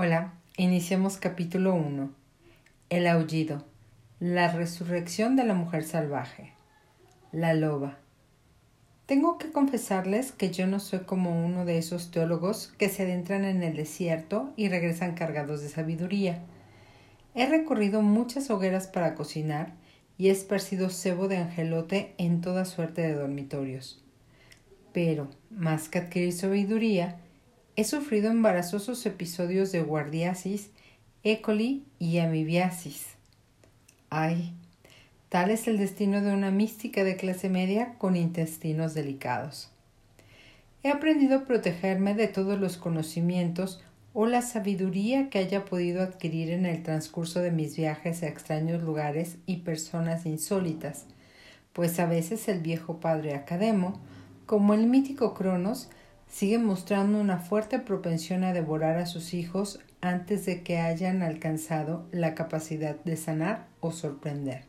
[0.00, 2.08] Hola, iniciemos capítulo 1.
[2.88, 3.64] El aullido.
[4.20, 6.52] La resurrección de la mujer salvaje.
[7.32, 7.98] La loba.
[9.06, 13.44] Tengo que confesarles que yo no soy como uno de esos teólogos que se adentran
[13.44, 16.44] en el desierto y regresan cargados de sabiduría.
[17.34, 19.72] He recorrido muchas hogueras para cocinar
[20.16, 24.00] y he esparcido cebo de angelote en toda suerte de dormitorios.
[24.92, 27.18] Pero, más que adquirir sabiduría,
[27.78, 30.70] He sufrido embarazosos episodios de guardiasis,
[31.22, 33.06] écoli y amibiasis.
[34.10, 34.52] Ay,
[35.28, 39.70] tal es el destino de una mística de clase media con intestinos delicados.
[40.82, 43.80] He aprendido a protegerme de todos los conocimientos
[44.12, 48.82] o la sabiduría que haya podido adquirir en el transcurso de mis viajes a extraños
[48.82, 51.06] lugares y personas insólitas,
[51.72, 54.00] pues a veces el viejo padre Academo,
[54.46, 55.90] como el mítico Cronos,
[56.28, 62.06] sigue mostrando una fuerte propensión a devorar a sus hijos antes de que hayan alcanzado
[62.12, 64.64] la capacidad de sanar o sorprender.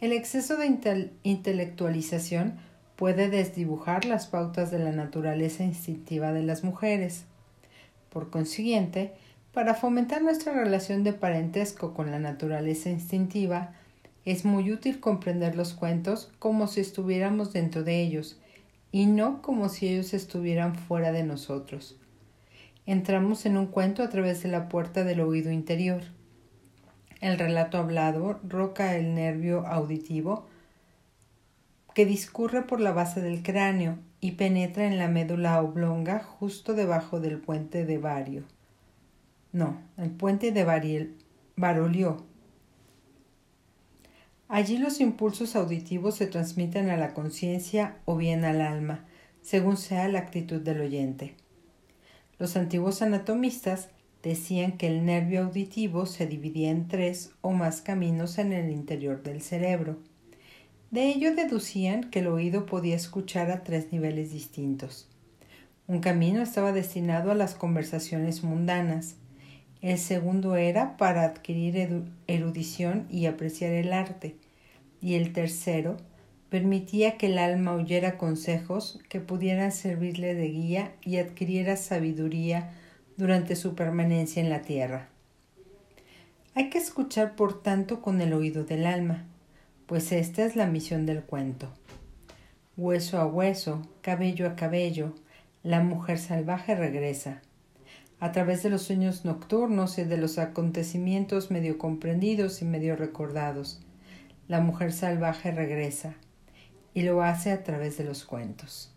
[0.00, 2.56] El exceso de intelectualización
[2.96, 7.24] puede desdibujar las pautas de la naturaleza instintiva de las mujeres.
[8.10, 9.12] Por consiguiente,
[9.52, 13.74] para fomentar nuestra relación de parentesco con la naturaleza instintiva,
[14.24, 18.38] es muy útil comprender los cuentos como si estuviéramos dentro de ellos
[18.92, 21.98] y no como si ellos estuvieran fuera de nosotros.
[22.84, 26.02] Entramos en un cuento a través de la puerta del oído interior.
[27.20, 30.46] El relato hablado roca el nervio auditivo
[31.94, 37.20] que discurre por la base del cráneo y penetra en la médula oblonga justo debajo
[37.20, 38.44] del puente de Vario.
[39.52, 40.64] No, el puente de
[41.56, 42.24] Barolió,
[44.52, 49.06] Allí los impulsos auditivos se transmiten a la conciencia o bien al alma,
[49.40, 51.36] según sea la actitud del oyente.
[52.38, 53.88] Los antiguos anatomistas
[54.22, 59.22] decían que el nervio auditivo se dividía en tres o más caminos en el interior
[59.22, 60.00] del cerebro.
[60.90, 65.08] De ello deducían que el oído podía escuchar a tres niveles distintos.
[65.86, 69.16] Un camino estaba destinado a las conversaciones mundanas,
[69.82, 74.36] el segundo era para adquirir erudición y apreciar el arte.
[75.00, 75.96] Y el tercero
[76.50, 82.70] permitía que el alma oyera consejos que pudieran servirle de guía y adquiriera sabiduría
[83.16, 85.08] durante su permanencia en la tierra.
[86.54, 89.24] Hay que escuchar, por tanto, con el oído del alma,
[89.86, 91.72] pues esta es la misión del cuento.
[92.76, 95.14] Hueso a hueso, cabello a cabello,
[95.64, 97.42] la mujer salvaje regresa
[98.22, 103.80] a través de los sueños nocturnos y de los acontecimientos medio comprendidos y medio recordados.
[104.46, 106.14] La mujer salvaje regresa
[106.94, 108.94] y lo hace a través de los cuentos.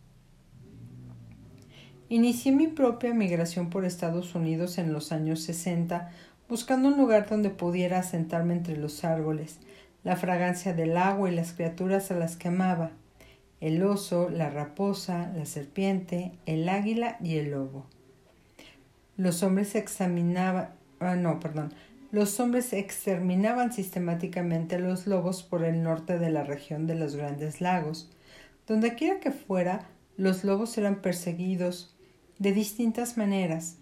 [2.07, 6.11] Inicié mi propia migración por Estados Unidos en los años 60
[6.47, 9.57] buscando un lugar donde pudiera sentarme entre los árboles,
[10.03, 12.91] la fragancia del agua y las criaturas a las que amaba,
[13.59, 17.87] el oso, la raposa, la serpiente, el águila y el lobo.
[19.17, 21.73] Los hombres examinaban, ah, no, perdón,
[22.11, 27.15] los hombres exterminaban sistemáticamente a los lobos por el norte de la región de los
[27.15, 28.11] Grandes Lagos.
[28.67, 29.87] Donde quiera que fuera,
[30.17, 31.95] los lobos eran perseguidos
[32.39, 33.77] de distintas maneras.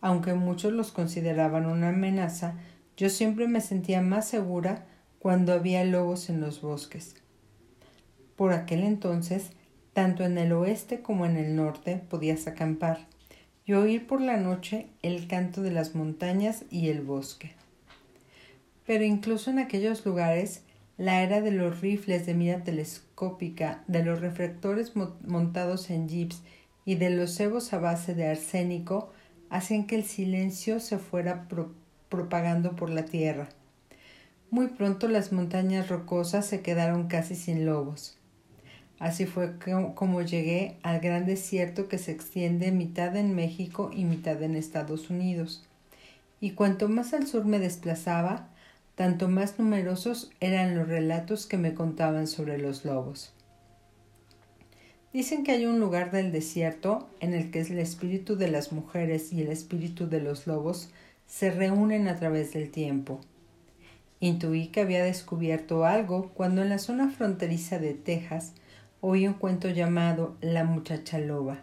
[0.00, 2.54] Aunque muchos los consideraban una amenaza,
[2.96, 4.86] yo siempre me sentía más segura
[5.18, 7.14] cuando había lobos en los bosques.
[8.36, 9.50] Por aquel entonces,
[9.92, 13.06] tanto en el oeste como en el norte podías acampar
[13.66, 17.52] y oír por la noche el canto de las montañas y el bosque.
[18.86, 20.62] Pero incluso en aquellos lugares,
[20.96, 26.42] la era de los rifles de mira telescópica, de los reflectores montados en jeeps
[26.84, 29.12] y de los cebos a base de arsénico
[29.50, 31.48] hacían que el silencio se fuera
[32.08, 33.48] propagando por la tierra.
[34.50, 38.15] Muy pronto las montañas rocosas se quedaron casi sin lobos.
[38.98, 39.52] Así fue
[39.94, 45.10] como llegué al gran desierto que se extiende mitad en México y mitad en Estados
[45.10, 45.64] Unidos.
[46.40, 48.48] Y cuanto más al sur me desplazaba,
[48.94, 53.32] tanto más numerosos eran los relatos que me contaban sobre los lobos.
[55.12, 59.32] Dicen que hay un lugar del desierto en el que el espíritu de las mujeres
[59.32, 60.90] y el espíritu de los lobos
[61.26, 63.20] se reúnen a través del tiempo.
[64.20, 68.52] Intuí que había descubierto algo cuando en la zona fronteriza de Texas
[69.08, 71.58] oí un cuento llamado La muchacha loba,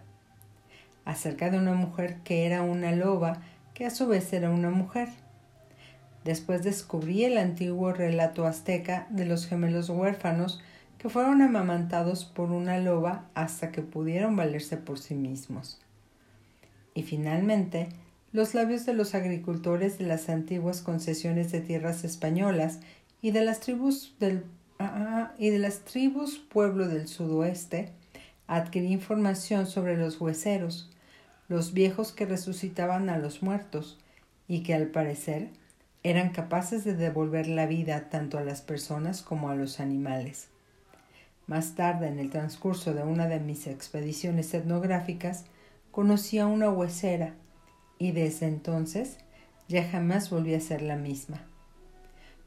[1.04, 3.42] acerca de una mujer que era una loba
[3.74, 5.10] que a su vez era una mujer.
[6.24, 10.62] Después descubrí el antiguo relato azteca de los gemelos huérfanos
[10.98, 15.82] que fueron amamantados por una loba hasta que pudieron valerse por sí mismos.
[16.94, 17.90] Y finalmente
[18.32, 22.80] los labios de los agricultores de las antiguas concesiones de tierras españolas
[23.22, 24.46] y de las tribus del
[24.80, 27.92] ah, y de las tribus pueblo del sudoeste,
[28.48, 30.92] adquirí información sobre los hueseros,
[31.48, 34.00] los viejos que resucitaban a los muertos
[34.48, 35.50] y que al parecer
[36.04, 40.50] eran capaces de devolver la vida tanto a las personas como a los animales.
[41.48, 45.46] Más tarde, en el transcurso de una de mis expediciones etnográficas,
[45.92, 47.36] conocí a una huesera
[48.00, 49.18] y desde entonces
[49.68, 51.42] ya jamás volví a ser la misma.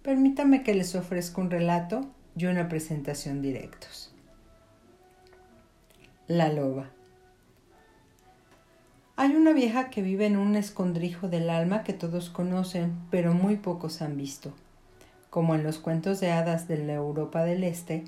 [0.03, 4.13] Permítame que les ofrezca un relato y una presentación directos.
[6.29, 6.91] La loba.
[9.17, 13.57] Hay una vieja que vive en un escondrijo del alma que todos conocen, pero muy
[13.57, 14.53] pocos han visto.
[15.31, 18.05] Como en los cuentos de hadas de la Europa del Este,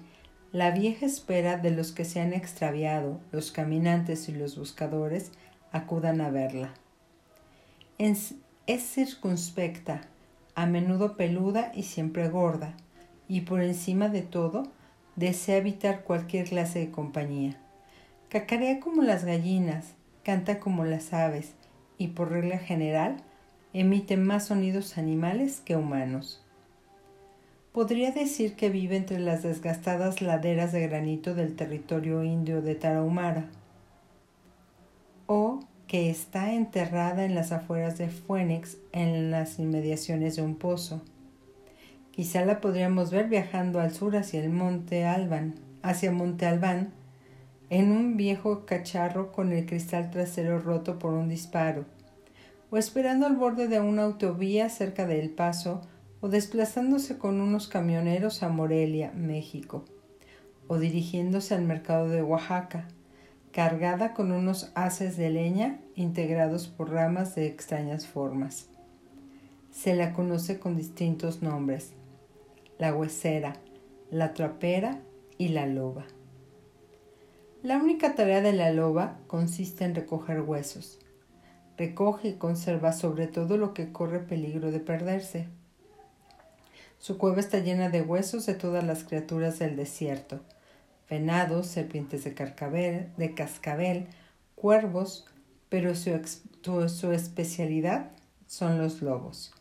[0.53, 5.33] la vieja espera de los que se han extraviado, los caminantes y los buscadores
[5.73, 6.75] acudan a verla.
[7.99, 8.35] Es,
[8.67, 10.03] circunspecta,
[10.55, 12.77] a menudo peluda y siempre gorda,
[13.29, 14.65] y por encima de todo
[15.17, 17.59] desea evitar cualquier clase de compañía.
[18.29, 21.53] Cacarea como las gallinas, canta como las aves
[21.99, 23.17] y por regla general
[23.73, 26.45] emite más sonidos animales que humanos.
[27.73, 33.51] Podría decir que vive entre las desgastadas laderas de granito del territorio indio de Tarahumara,
[35.27, 41.03] o que está enterrada en las afueras de Phoenix en las inmediaciones de un pozo.
[42.19, 46.91] Quizá la podríamos ver viajando al sur hacia el monte Alban, hacia Monte Albán,
[47.71, 51.85] en un viejo cacharro con el cristal trasero roto por un disparo,
[52.73, 55.81] o esperando al borde de una autovía cerca de El Paso,
[56.21, 59.85] o desplazándose con unos camioneros a Morelia, México,
[60.67, 62.89] o dirigiéndose al mercado de Oaxaca,
[63.53, 68.71] cargada con unos haces de leña integrados por ramas de extrañas formas.
[69.71, 71.93] Se la conoce con distintos nombres,
[72.79, 73.57] la huesera,
[74.11, 75.01] la trapera
[75.37, 76.07] y la loba.
[77.63, 81.01] La única tarea de la loba consiste en recoger huesos.
[81.77, 85.49] Recoge y conserva sobre todo lo que corre peligro de perderse.
[86.99, 90.41] Su cueva está llena de huesos de todas las criaturas del desierto,
[91.11, 94.07] venados, serpientes de, carcabel, de cascabel,
[94.55, 95.27] cuervos,
[95.69, 96.11] pero su,
[96.89, 98.11] su especialidad
[98.47, 99.53] son los lobos.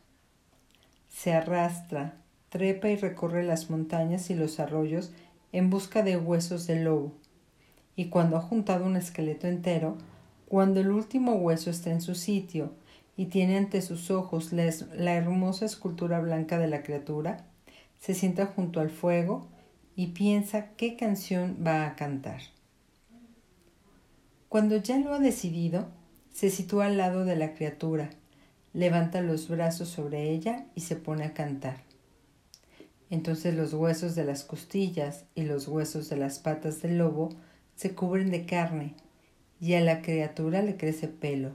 [1.10, 2.18] Se arrastra,
[2.58, 5.12] trepa y recorre las montañas y los arroyos
[5.52, 7.14] en busca de huesos de lobo
[7.96, 9.98] y cuando ha juntado un esqueleto entero,
[10.48, 12.72] cuando el último hueso está en su sitio
[13.18, 17.46] y tiene ante sus ojos la, hermosa escultura blanca de la criatura,
[18.00, 19.48] se sienta junto al fuego
[19.96, 22.42] y piensa qué canción va a cantar.
[24.48, 25.88] Cuando ya lo ha decidido,
[26.32, 28.12] se sitúa al lado de la criatura,
[28.74, 31.87] levanta los brazos sobre ella y se pone a cantar.
[33.10, 37.30] Entonces los huesos de las costillas y los huesos de las patas del lobo
[37.76, 38.96] se cubren de carne
[39.62, 41.52] y a la criatura le crece pelo.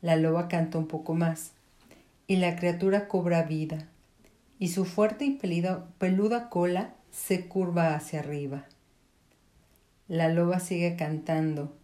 [0.00, 1.52] La loba canta un poco más
[2.26, 3.88] y la criatura cobra vida
[4.58, 5.38] y su fuerte y
[5.98, 8.66] peluda cola se curva hacia arriba.
[10.06, 11.76] La loba sigue cantando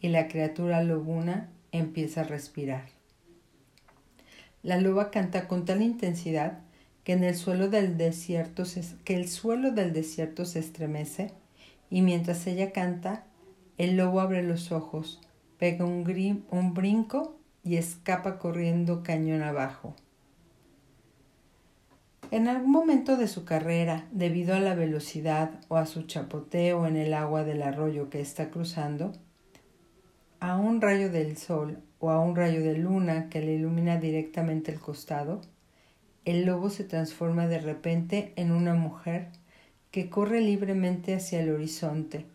[0.00, 2.86] y la criatura lobuna empieza a respirar.
[4.62, 6.60] La loba canta con tal intensidad
[7.08, 8.64] que el suelo del desierto
[9.02, 11.32] que el suelo del desierto se estremece
[11.88, 13.24] y mientras ella canta,
[13.78, 15.18] el lobo abre los ojos,
[15.56, 17.34] pega un, un brinco
[17.64, 19.96] y escapa corriendo cañón abajo.
[22.30, 26.96] En algún momento de su carrera, debido a la velocidad o a su chapoteo en
[26.96, 29.12] el agua del arroyo que está cruzando,
[30.40, 34.72] a un rayo del sol o a un rayo de luna que le ilumina directamente
[34.72, 35.40] el costado,
[36.30, 39.28] el lobo se transforma de repente en una mujer
[39.90, 42.26] que corre libremente hacia el horizonte,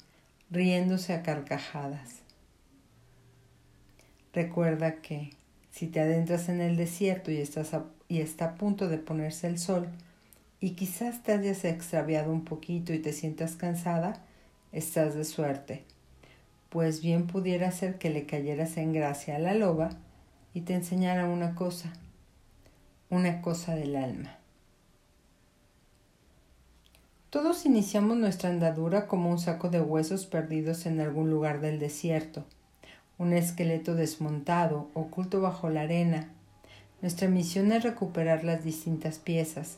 [0.49, 2.23] riéndose a carcajadas.
[4.33, 5.29] Recuerda que
[5.69, 7.75] si te adentras en el desierto y, estás
[8.07, 9.87] y está a punto de ponerse el sol,
[10.59, 14.23] y quizás te hayas extraviado un poquito y te sientas cansada,
[14.71, 15.83] estás de suerte,
[16.69, 19.89] pues bien pudiera ser que le cayeras en gracia a la loba
[20.55, 21.93] y te enseñara una cosa,
[23.13, 24.37] una cosa del alma.
[27.29, 32.43] Todos iniciamos nuestra andadura como un saco de huesos perdidos en algún lugar del desierto,
[33.19, 36.29] un esqueleto desmontado, oculto bajo la arena.
[37.03, 39.77] Nuestra misión es recuperar las distintas piezas,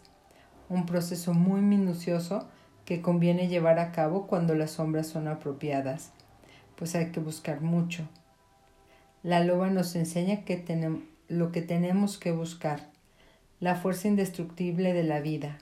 [0.69, 2.47] un proceso muy minucioso
[2.85, 6.11] que conviene llevar a cabo cuando las sombras son apropiadas,
[6.77, 8.07] pues hay que buscar mucho.
[9.23, 10.63] La loba nos enseña que
[11.27, 12.94] lo que tenemos que buscar,
[13.59, 15.59] la fuerza indestructible de la vida,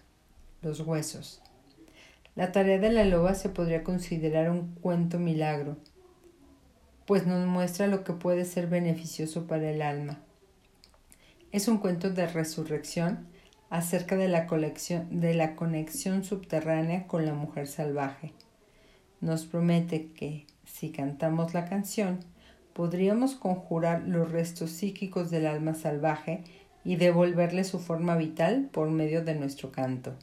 [0.62, 1.42] los huesos.
[2.36, 5.78] La tarea de la loba se podría considerar un cuento milagro,
[7.06, 10.20] pues nos muestra lo que puede ser beneficioso para el alma.
[11.52, 13.28] Es un cuento de resurrección
[13.70, 18.34] acerca de la, de la conexión subterránea con la mujer salvaje.
[19.22, 22.22] Nos promete que, si cantamos la canción,
[22.74, 26.44] podríamos conjurar los restos psíquicos del alma salvaje
[26.84, 30.16] y devolverle su forma vital por medio de nuestro canto.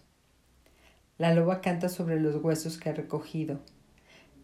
[1.19, 3.61] La loba canta sobre los huesos que ha recogido.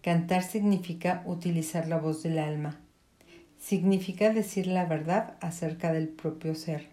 [0.02, 2.78] Cantar significa utilizar la voz del alma.
[3.58, 6.88] Significa decir la verdad acerca del propio ser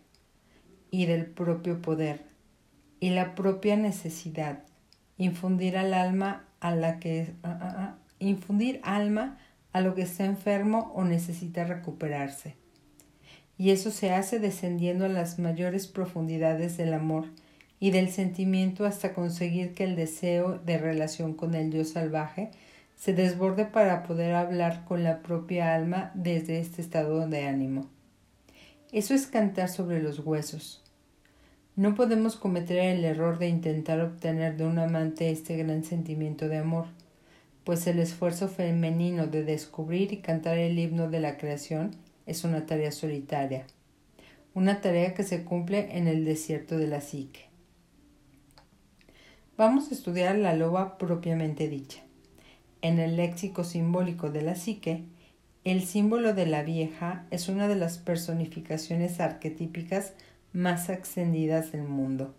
[0.90, 2.26] y del propio poder
[3.00, 4.64] y la propia necesidad.
[5.18, 7.34] Infundir al alma a la que
[8.20, 9.38] infundir alma
[9.74, 12.63] a lo que está enfermo o necesita recuperarse.
[13.64, 17.28] Y eso se hace descendiendo a las mayores profundidades del amor
[17.80, 22.52] y del sentimiento hasta conseguir que el deseo de relación con el Dios salvaje
[22.98, 27.88] se desborde para poder hablar con la propia alma desde este estado de ánimo.
[28.92, 30.84] Eso es cantar sobre los huesos.
[31.78, 36.58] No podemos cometer el error de intentar obtener de un amante este gran sentimiento de
[36.58, 36.88] amor
[37.64, 41.92] pues el esfuerzo femenino de descubrir y cantar el himno de la creación
[42.26, 43.66] es una tarea solitaria,
[44.54, 47.46] una tarea que se cumple en el desierto de la psique.
[49.58, 52.02] Vamos a estudiar la loba propiamente dicha.
[52.82, 55.04] En el léxico simbólico de la psique,
[55.64, 60.14] el símbolo de la vieja es una de las personificaciones arquetípicas
[60.52, 62.34] más extendidas del mundo.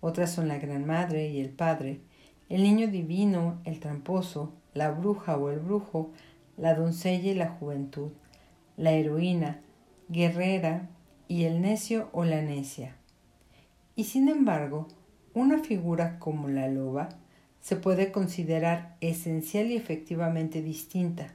[0.00, 2.00] Otras son la Gran Madre y el Padre,
[2.50, 6.12] el niño divino, el tramposo, la bruja o el brujo,
[6.58, 8.10] la doncella y la juventud,
[8.76, 9.60] la heroína,
[10.08, 10.88] guerrera
[11.28, 12.96] y el necio o la necia.
[13.96, 14.88] Y sin embargo,
[15.34, 17.08] una figura como la loba
[17.60, 21.32] se puede considerar esencial y efectivamente distinta,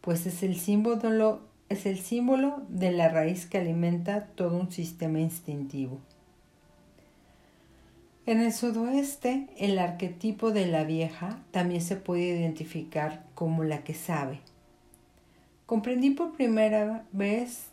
[0.00, 5.20] pues es el símbolo, es el símbolo de la raíz que alimenta todo un sistema
[5.20, 5.98] instintivo.
[8.26, 13.92] En el sudoeste, el arquetipo de la vieja también se puede identificar como la que
[13.92, 14.40] sabe.
[15.70, 17.68] Comprendí por primera vez,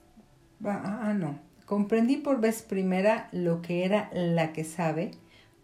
[0.63, 5.09] ah, ah no, comprendí por vez primera lo que era la que sabe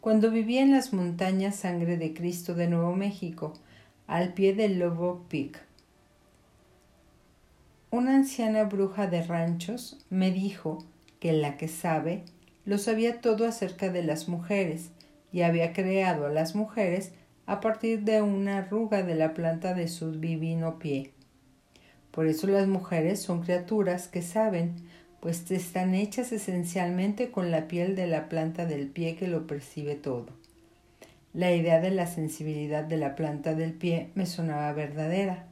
[0.01, 3.53] cuando vivía en las montañas Sangre de Cristo de Nuevo México,
[4.07, 5.63] al pie del Lobo Peak.
[7.91, 10.83] Una anciana bruja de ranchos me dijo
[11.19, 12.23] que la que sabe
[12.65, 14.89] lo sabía todo acerca de las mujeres
[15.31, 17.11] y había creado a las mujeres
[17.45, 21.12] a partir de una arruga de la planta de su divino pie.
[22.13, 24.75] Por eso las mujeres son criaturas que saben,
[25.19, 29.95] pues están hechas esencialmente con la piel de la planta del pie que lo percibe
[29.95, 30.27] todo.
[31.33, 35.47] La idea de la sensibilidad de la planta del pie me sonaba verdadera,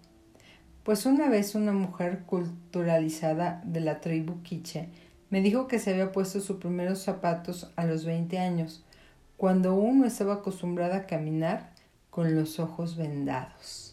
[0.83, 4.89] pues una vez una mujer culturalizada de la tribu quiche
[5.31, 8.83] me dijo que se había puesto sus primeros zapatos a los veinte años,
[9.35, 11.71] cuando uno estaba acostumbrada a caminar
[12.11, 13.90] con los ojos vendados.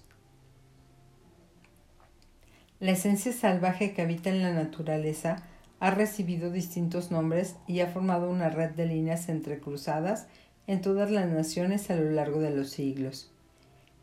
[2.81, 5.43] La esencia salvaje que habita en la naturaleza
[5.81, 10.29] ha recibido distintos nombres y ha formado una red de líneas entrecruzadas
[10.69, 13.33] en todas las naciones a lo largo de los siglos.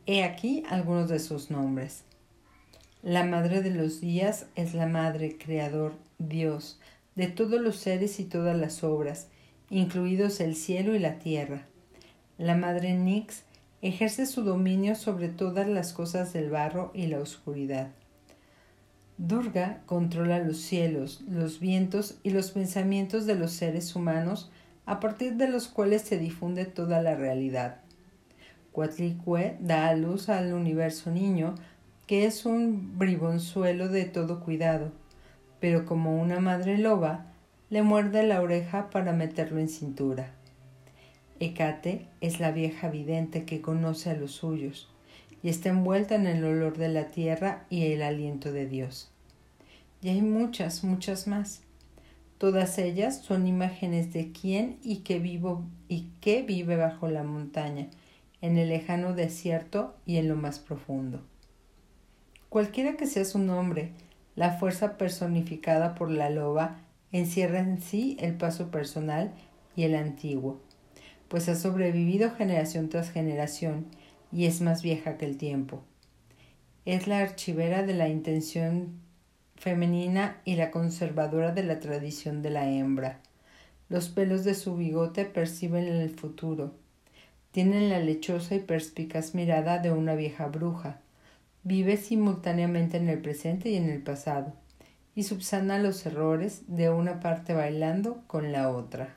[0.06, 2.04] He aquí algunos de sus nombres.
[3.02, 6.80] La Madre de los días es la Madre, Creador, Dios,
[7.16, 9.30] de todos los seres y todas las obras,
[9.70, 11.66] incluidos el cielo y la tierra.
[12.38, 13.44] La Madre Nix
[13.82, 17.92] ejerce su dominio sobre todas las cosas del barro y la oscuridad.
[19.18, 24.52] Durga controla los cielos, los vientos y los pensamientos de los seres humanos
[24.86, 27.78] a partir de los cuales se difunde toda la realidad.
[28.72, 31.56] Cuatlicue da a luz al universo niño,
[32.08, 34.92] que es un bribonzuelo de todo cuidado
[35.66, 37.26] pero como una madre loba,
[37.72, 40.30] le muerde la oreja para meterlo en cintura.
[41.40, 44.95] Hecate es la vieja vidente que conoce a los suyos
[45.46, 49.12] y está envuelta en el olor de la tierra y el aliento de Dios.
[50.02, 51.62] Y hay muchas, muchas más.
[52.40, 57.90] Todas ellas son imágenes de quién y qué vivo y qué vive bajo la montaña,
[58.42, 61.22] en el lejano desierto y en lo más profundo.
[62.50, 63.92] Cualquiera que sea su nombre,
[64.36, 66.78] la fuerza personificada por la loba
[67.12, 69.32] encierra en sí el paso personal
[69.76, 70.60] y el antiguo,
[71.28, 73.86] pues ha sobrevivido generación tras generación
[74.36, 75.82] y es más vieja que el tiempo.
[76.84, 79.00] Es la archivera de la intención
[79.56, 83.22] femenina y la conservadora de la tradición de la hembra.
[83.88, 86.74] Los pelos de su bigote perciben el futuro.
[87.52, 91.00] Tienen la lechosa y perspicaz mirada de una vieja bruja.
[91.64, 94.52] Vive simultáneamente en el presente y en el pasado,
[95.16, 99.16] y subsana los errores de una parte bailando con la otra.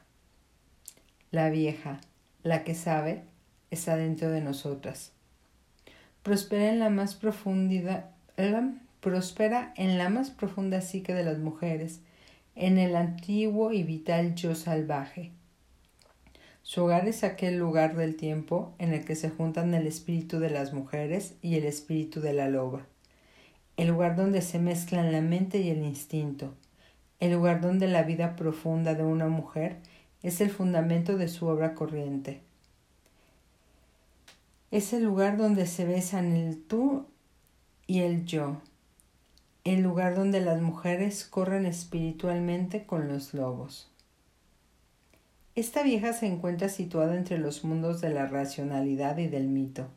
[1.33, 2.01] La vieja,
[2.45, 3.25] la que sabe,
[3.71, 5.13] está dentro de nosotras.
[6.23, 8.11] Prospera en la más profundidad,
[9.01, 12.01] prospera en la más profunda psique de las mujeres,
[12.55, 15.31] en el antiguo y vital yo salvaje.
[16.63, 20.51] Su hogar es aquel lugar del tiempo en el que se juntan el espíritu de
[20.51, 22.87] las mujeres y el espíritu de la loba,
[23.79, 26.53] el lugar donde se mezclan la mente y el instinto,
[27.21, 29.79] el lugar donde la vida profunda de una mujer
[30.23, 32.43] es el fundamento de su obra corriente.
[34.71, 37.07] Es el lugar donde se besan el tú
[37.87, 38.61] y el yo,
[39.65, 43.91] el lugar donde las mujeres corren espiritualmente con los lobos.
[45.55, 49.89] Esta vieja se encuentra situada entre los mundos de la racionalidad y del mito.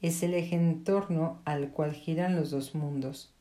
[0.00, 3.32] Es el eje en torno al cual giran los dos mundos.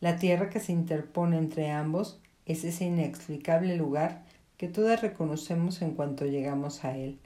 [0.00, 4.22] La tierra que se interpone entre ambos es ese inexplicable lugar
[4.58, 7.18] que todas reconocemos en cuanto llegamos a él.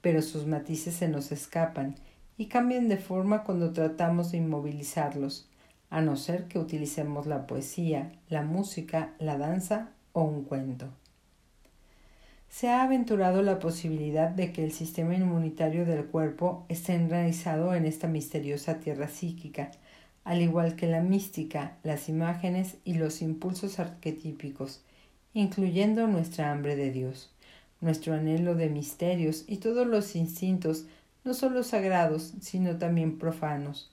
[0.00, 1.96] Pero sus matices se nos escapan
[2.36, 5.48] y cambian de forma cuando tratamos de inmovilizarlos,
[5.90, 10.88] a no ser que utilicemos la poesía, la música, la danza o un cuento.
[12.48, 17.84] Se ha aventurado la posibilidad de que el sistema inmunitario del cuerpo esté enraizado en
[17.84, 19.70] esta misteriosa tierra psíquica,
[20.24, 24.82] al igual que la mística, las imágenes y los impulsos arquetípicos,
[25.32, 27.30] incluyendo nuestra hambre de Dios,
[27.80, 30.86] nuestro anhelo de misterios y todos los instintos,
[31.24, 33.90] no solo sagrados, sino también profanos.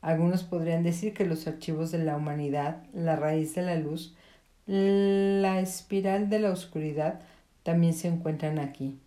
[0.00, 4.14] Algunos podrían decir que los archivos de la humanidad, la raíz de la luz,
[4.66, 7.20] la espiral de la oscuridad,
[7.62, 8.98] también se encuentran aquí.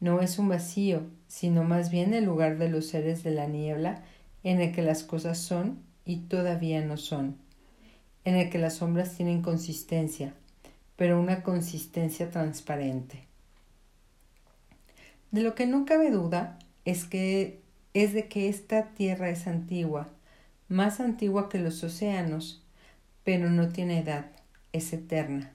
[0.00, 4.02] No es un vacío, sino más bien el lugar de los seres de la niebla
[4.42, 7.36] en el que las cosas son y todavía no son,
[8.24, 10.34] en el que las sombras tienen consistencia,
[10.96, 13.24] pero una consistencia transparente.
[15.30, 17.60] De lo que no cabe duda es que
[17.92, 20.08] es de que esta tierra es antigua,
[20.68, 22.62] más antigua que los océanos,
[23.24, 24.26] pero no tiene edad,
[24.72, 25.52] es eterna.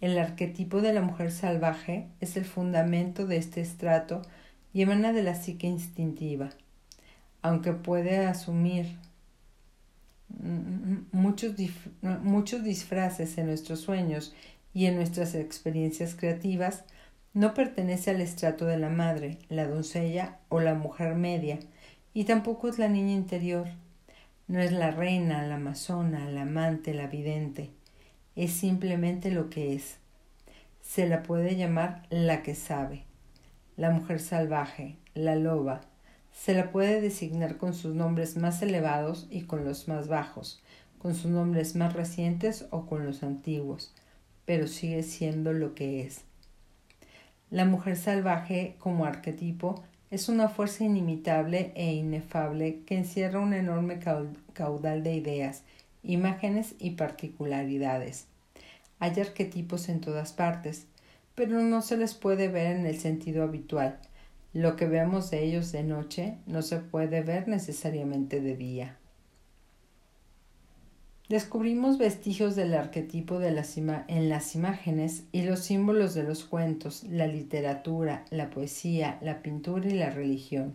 [0.00, 4.22] El arquetipo de la mujer salvaje es el fundamento de este estrato
[4.72, 6.50] y emana de la psique instintiva,
[7.42, 8.98] aunque puede asumir
[11.12, 11.54] muchos,
[12.02, 14.34] muchos disfraces en nuestros sueños
[14.76, 16.84] y en nuestras experiencias creativas,
[17.32, 21.58] no pertenece al estrato de la madre, la doncella o la mujer media,
[22.12, 23.68] y tampoco es la niña interior.
[24.48, 27.70] No es la reina, la amazona, la amante, la vidente.
[28.34, 29.96] Es simplemente lo que es.
[30.82, 33.04] Se la puede llamar la que sabe,
[33.78, 35.80] la mujer salvaje, la loba.
[36.32, 40.62] Se la puede designar con sus nombres más elevados y con los más bajos,
[40.98, 43.94] con sus nombres más recientes o con los antiguos
[44.46, 46.22] pero sigue siendo lo que es.
[47.50, 53.98] La mujer salvaje como arquetipo es una fuerza inimitable e inefable que encierra un enorme
[54.52, 55.62] caudal de ideas,
[56.02, 58.26] imágenes y particularidades.
[58.98, 60.86] Hay arquetipos en todas partes,
[61.34, 63.98] pero no se les puede ver en el sentido habitual.
[64.54, 68.96] Lo que veamos de ellos de noche no se puede ver necesariamente de día.
[71.28, 77.26] Descubrimos vestigios del arquetipo de en las imágenes y los símbolos de los cuentos, la
[77.26, 80.74] literatura, la poesía, la pintura y la religión.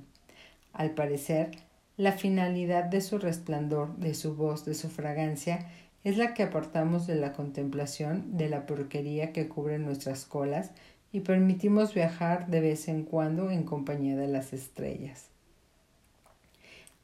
[0.74, 1.52] Al parecer,
[1.96, 5.70] la finalidad de su resplandor, de su voz, de su fragancia,
[6.04, 10.72] es la que apartamos de la contemplación de la porquería que cubre nuestras colas
[11.14, 15.28] y permitimos viajar de vez en cuando en compañía de las estrellas.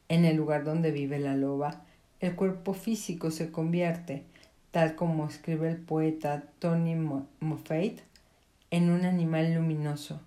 [0.10, 1.86] En el lugar donde vive la loba,
[2.20, 4.24] el cuerpo físico se convierte,
[4.72, 8.00] tal como escribe el poeta Tony Moffat,
[8.72, 10.20] en un animal luminoso,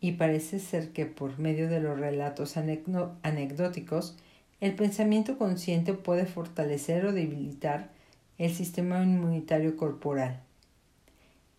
[0.00, 4.16] y parece ser que por medio de los relatos anecdóticos,
[4.60, 7.90] el pensamiento consciente puede fortalecer o debilitar
[8.38, 10.40] el sistema inmunitario corporal.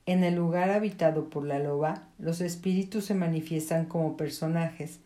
[0.06, 4.99] En el lugar habitado por la loba, los espíritus se manifiestan como personajes,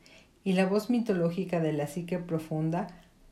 [0.44, 2.88] y la voz mitológica de la psique profunda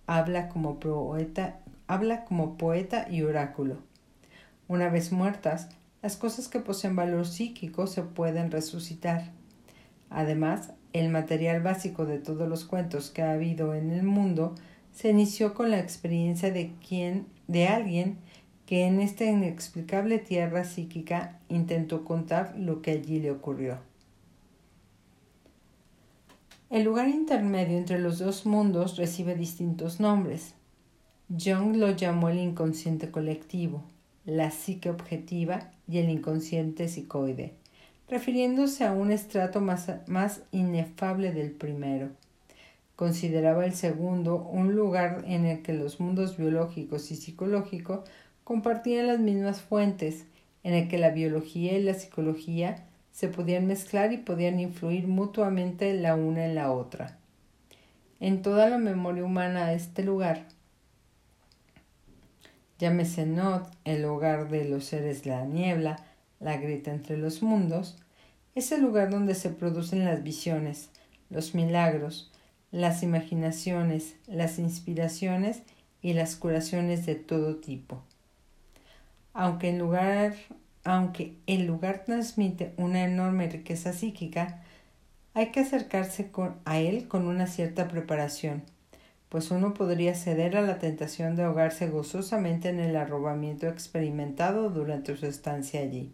[0.07, 3.77] habla como poeta, habla como poeta y oráculo.
[4.67, 5.69] Una vez muertas,
[6.01, 9.31] las cosas que poseen valor psíquico se pueden resucitar.
[10.09, 14.55] Además, el material básico de todos los cuentos que ha habido en el mundo
[14.93, 18.17] se inició con la experiencia de quien de alguien
[18.65, 23.79] que en esta inexplicable tierra psíquica intentó contar lo que allí le ocurrió.
[26.71, 30.55] El lugar intermedio entre los dos mundos recibe distintos nombres.
[31.29, 33.83] Jung lo llamó el inconsciente colectivo,
[34.25, 37.53] la psique objetiva y el inconsciente psicoide,
[38.09, 42.09] refiriéndose a un estrato más, más inefable del primero.
[42.95, 48.09] Consideraba el segundo un lugar en el que los mundos biológicos y psicológicos
[48.43, 50.25] compartían las mismas fuentes,
[50.63, 55.93] en el que la biología y la psicología se podían mezclar y podían influir mutuamente
[55.93, 57.17] la una en la otra.
[58.19, 60.45] En toda la memoria humana este lugar,
[62.77, 66.05] llámese Nod, el hogar de los seres de la niebla,
[66.41, 67.97] la grieta entre los mundos,
[68.53, 70.89] es el lugar donde se producen las visiones,
[71.29, 72.33] los milagros,
[72.69, 75.61] las imaginaciones, las inspiraciones
[76.01, 78.03] y las curaciones de todo tipo.
[79.31, 80.35] Aunque en lugar
[80.85, 84.63] aunque el lugar transmite una enorme riqueza psíquica,
[85.33, 86.31] hay que acercarse
[86.63, 88.63] a él con una cierta preparación,
[89.27, 95.17] pues uno podría ceder a la tentación de ahogarse gozosamente en el arrobamiento experimentado durante
[95.17, 96.13] su estancia allí.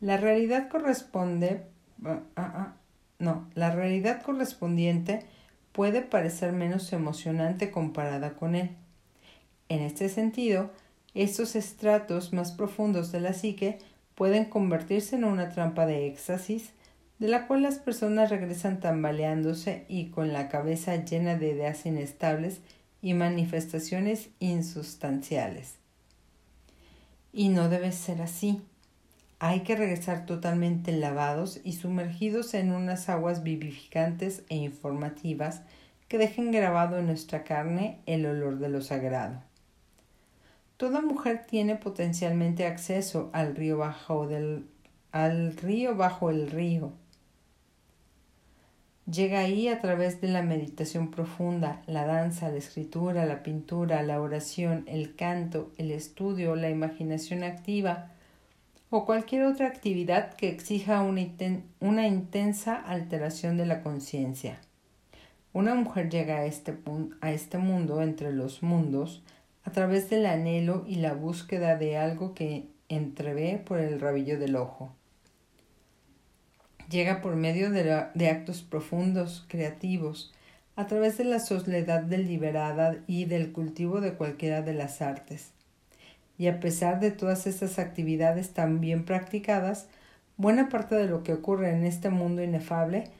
[0.00, 1.62] La realidad corresponde
[2.04, 2.74] ah, ah, ah,
[3.18, 5.24] no, la realidad correspondiente
[5.72, 8.70] puede parecer menos emocionante comparada con él.
[9.68, 10.70] En este sentido,
[11.22, 13.78] estos estratos más profundos de la psique
[14.14, 16.70] pueden convertirse en una trampa de éxtasis,
[17.18, 22.60] de la cual las personas regresan tambaleándose y con la cabeza llena de ideas inestables
[23.02, 25.74] y manifestaciones insustanciales.
[27.32, 28.62] Y no debe ser así.
[29.38, 35.62] Hay que regresar totalmente lavados y sumergidos en unas aguas vivificantes e informativas
[36.08, 39.49] que dejen grabado en nuestra carne el olor de lo sagrado.
[40.80, 44.64] Toda mujer tiene potencialmente acceso al río bajo, del,
[45.12, 46.94] al río bajo el río.
[49.04, 54.22] Llega ahí a través de la meditación profunda, la danza, la escritura, la pintura, la
[54.22, 58.12] oración, el canto, el estudio, la imaginación activa
[58.88, 61.26] o cualquier otra actividad que exija una,
[61.80, 64.58] una intensa alteración de la conciencia.
[65.52, 66.78] Una mujer llega a este,
[67.20, 69.22] a este mundo entre los mundos
[69.64, 74.56] a través del anhelo y la búsqueda de algo que entrevé por el rabillo del
[74.56, 74.94] ojo.
[76.90, 80.32] Llega por medio de, de actos profundos, creativos,
[80.76, 85.52] a través de la soledad deliberada y del cultivo de cualquiera de las artes.
[86.38, 89.88] Y a pesar de todas estas actividades tan bien practicadas,
[90.36, 93.10] buena parte de lo que ocurre en este mundo inefable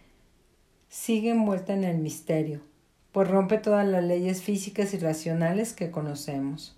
[0.89, 2.63] sigue envuelta en el misterio,
[3.13, 6.77] pues rompe todas las leyes físicas y racionales que conocemos.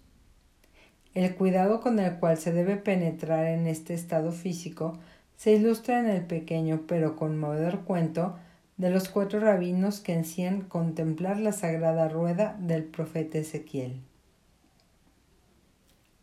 [1.15, 4.99] El cuidado con el cual se debe penetrar en este estado físico
[5.37, 8.37] se ilustra en el pequeño pero conmovedor cuento
[8.79, 14.01] de los cuatro rabinos que ansían contemplar la sagrada rueda del profeta Ezequiel.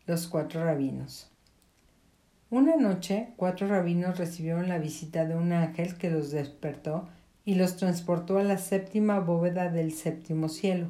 [0.06, 1.30] Los cuatro rabinos.
[2.50, 7.08] Una noche, cuatro rabinos recibieron la visita de un ángel que los despertó
[7.50, 10.86] y los transportó a la séptima bóveda del séptimo cielo.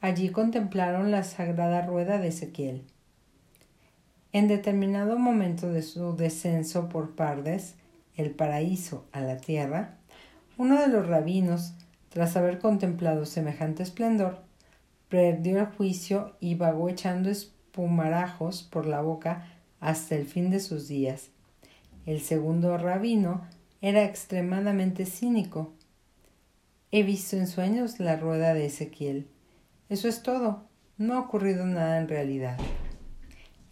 [0.00, 2.82] Allí contemplaron la sagrada rueda de Ezequiel.
[4.32, 7.76] En determinado momento de su descenso por Pardes,
[8.16, 9.98] el paraíso, a la tierra,
[10.58, 11.74] uno de los rabinos,
[12.08, 14.40] tras haber contemplado semejante esplendor,
[15.08, 19.46] perdió el juicio y vagó echando espumarajos por la boca
[19.78, 21.28] hasta el fin de sus días.
[22.04, 23.42] El segundo rabino
[23.80, 25.72] era extremadamente cínico.
[26.90, 29.28] He visto en sueños la rueda de Ezequiel.
[29.88, 30.64] Eso es todo.
[30.98, 32.58] No ha ocurrido nada en realidad.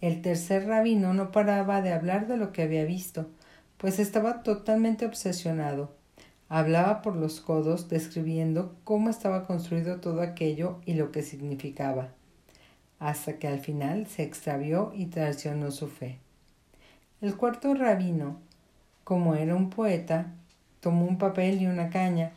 [0.01, 3.31] El tercer rabino no paraba de hablar de lo que había visto,
[3.79, 5.95] pues estaba totalmente obsesionado.
[6.51, 12.13] Hablaba por los codos describiendo cómo estaba construido todo aquello y lo que significaba,
[12.99, 16.19] hasta que al final se extravió y traicionó su fe.
[17.23, 18.41] El cuarto rabino
[19.05, 20.33] como era un poeta,
[20.81, 22.33] tomó un papel y una caña,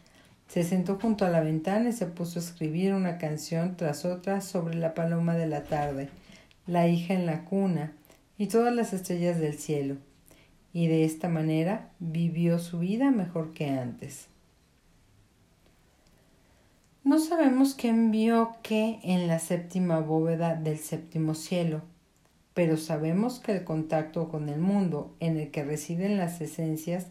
[0.48, 4.42] se sentó junto a la ventana y se puso a escribir una canción tras otra
[4.42, 6.10] sobre la paloma de la tarde,
[6.66, 7.92] la hija en la cuna
[8.38, 9.98] y todas las estrellas del cielo,
[10.74, 14.28] y de esta manera vivió su vida mejor que antes.
[17.04, 21.82] No sabemos quién vio qué en la séptima bóveda del séptimo cielo,
[22.58, 27.06] pero sabemos que el contacto con el mundo en el que residen las esencias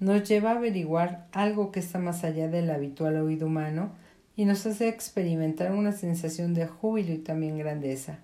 [0.00, 3.92] nos lleva a averiguar algo que está más allá del habitual oído humano
[4.36, 8.18] y nos hace experimentar una sensación de júbilo y también grandeza.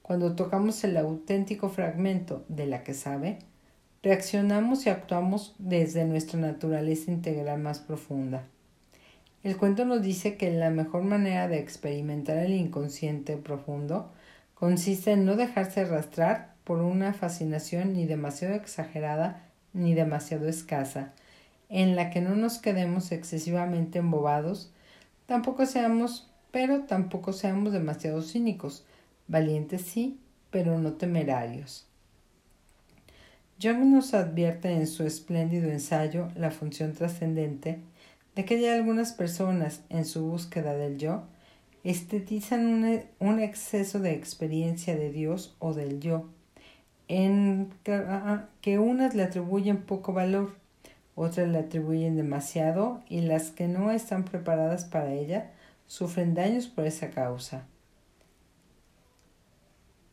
[0.00, 3.40] Cuando tocamos el auténtico fragmento de la que sabe,
[4.00, 8.46] reaccionamos y actuamos desde nuestra naturaleza integral más profunda.
[9.42, 14.12] El cuento nos dice que la mejor manera de experimentar el inconsciente profundo
[14.58, 21.12] consiste en no dejarse arrastrar por una fascinación ni demasiado exagerada ni demasiado escasa,
[21.68, 24.72] en la que no nos quedemos excesivamente embobados,
[25.26, 28.84] tampoco seamos, pero tampoco seamos demasiado cínicos,
[29.28, 30.18] valientes sí,
[30.50, 31.86] pero no temerarios.
[33.62, 37.80] Jung nos advierte en su espléndido ensayo La función trascendente
[38.34, 41.24] de que hay algunas personas en su búsqueda del yo
[41.84, 46.28] estetizan un, un exceso de experiencia de Dios o del yo,
[47.08, 47.72] en
[48.60, 50.54] que unas le atribuyen poco valor,
[51.14, 55.50] otras le atribuyen demasiado y las que no están preparadas para ella
[55.86, 57.66] sufren daños por esa causa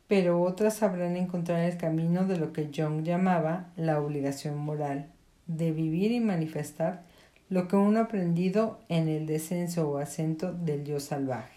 [0.08, 5.08] pero otras sabrán encontrar el camino de lo que Jung llamaba la obligación moral,
[5.48, 7.04] de vivir y manifestar
[7.50, 11.55] lo que uno ha aprendido en el descenso o ascenso del yo salvaje.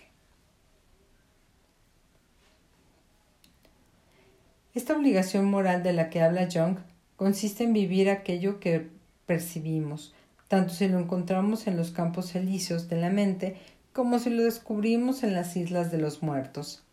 [4.79, 6.77] Esta obligación moral de la que habla Jung
[7.17, 8.89] consiste en vivir aquello que
[9.27, 10.15] percibimos,
[10.47, 13.57] tanto si lo encontramos en los campos elíseos de la mente
[13.93, 16.85] como si lo descubrimos en las islas de los muertos.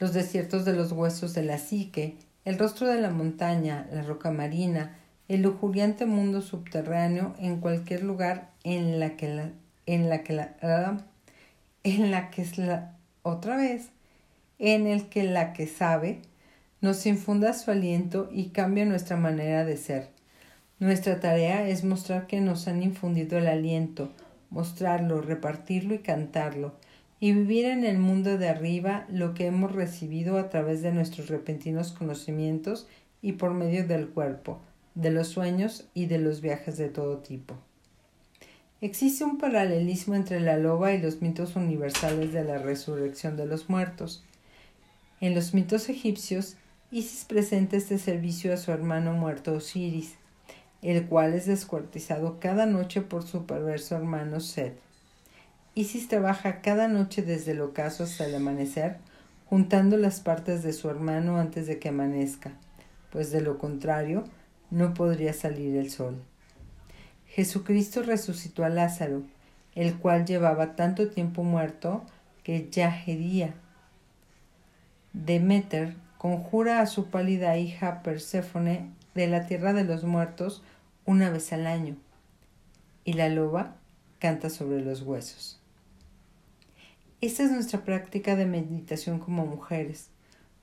[0.00, 4.32] Los desiertos de los huesos de la psique, el rostro de la montaña, la roca
[4.32, 9.52] marina, el lujuriante mundo subterráneo en cualquier lugar en la que la,
[9.86, 10.56] en la que la,
[11.84, 13.90] en la que es la otra vez
[14.60, 16.20] en el que la que sabe
[16.80, 20.10] nos infunda su aliento y cambia nuestra manera de ser.
[20.78, 24.12] Nuestra tarea es mostrar que nos han infundido el aliento,
[24.50, 26.74] mostrarlo, repartirlo y cantarlo,
[27.18, 31.28] y vivir en el mundo de arriba lo que hemos recibido a través de nuestros
[31.28, 32.86] repentinos conocimientos
[33.20, 34.60] y por medio del cuerpo,
[34.94, 37.56] de los sueños y de los viajes de todo tipo.
[38.80, 43.68] Existe un paralelismo entre la loba y los mitos universales de la resurrección de los
[43.68, 44.24] muertos.
[45.20, 46.56] En los mitos egipcios,
[46.90, 50.14] Isis presenta este servicio a su hermano muerto Osiris,
[50.80, 54.78] el cual es descuartizado cada noche por su perverso hermano Set.
[55.74, 58.96] Isis trabaja cada noche desde el ocaso hasta el amanecer,
[59.44, 62.52] juntando las partes de su hermano antes de que amanezca,
[63.12, 64.24] pues de lo contrario
[64.70, 66.22] no podría salir el sol.
[67.26, 69.22] Jesucristo resucitó a Lázaro,
[69.74, 72.04] el cual llevaba tanto tiempo muerto
[72.42, 73.54] que ya hedía.
[75.12, 80.62] Demeter conjura a su pálida hija Perséfone de la tierra de los muertos
[81.04, 81.96] una vez al año,
[83.04, 83.74] y la loba
[84.20, 85.60] canta sobre los huesos.
[87.20, 90.10] Esta es nuestra práctica de meditación como mujeres,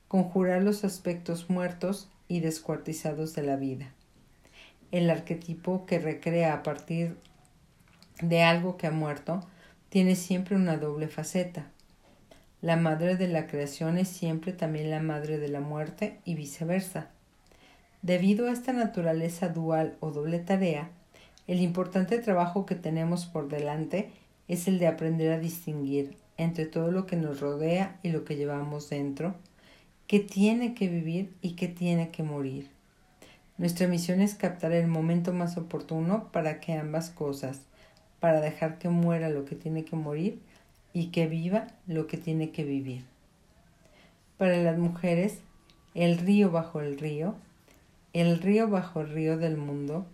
[0.08, 3.92] conjurar los aspectos muertos y descuartizados de la vida.
[4.90, 7.18] El arquetipo que recrea a partir
[8.22, 9.46] de algo que ha muerto
[9.90, 11.70] tiene siempre una doble faceta.
[12.60, 17.08] La madre de la creación es siempre también la madre de la muerte y viceversa.
[18.02, 20.90] Debido a esta naturaleza dual o doble tarea,
[21.46, 24.10] el importante trabajo que tenemos por delante
[24.48, 28.34] es el de aprender a distinguir entre todo lo que nos rodea y lo que
[28.34, 29.36] llevamos dentro,
[30.08, 32.70] que tiene que vivir y que tiene que morir.
[33.56, 37.60] Nuestra misión es captar el momento más oportuno para que ambas cosas,
[38.18, 40.40] para dejar que muera lo que tiene que morir
[40.98, 43.04] y que viva lo que tiene que vivir.
[44.36, 45.38] Para las mujeres,
[45.94, 47.36] el río bajo el río,
[48.12, 50.06] el río bajo el río del mundo,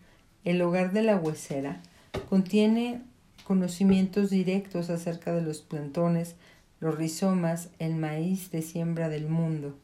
[0.45, 1.81] el hogar de la huesera,
[2.29, 3.01] contiene
[3.45, 6.35] conocimientos directos acerca de los plantones,
[6.81, 9.75] los rizomas, el maíz de siembra del mundo.